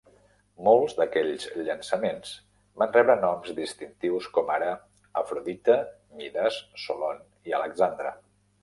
[0.67, 2.31] Molts d'aquests llançaments
[2.83, 4.73] van rebre noms distintius com ara
[5.23, 5.79] Afrodita,
[6.23, 8.19] Midas, Solon i Alexandre.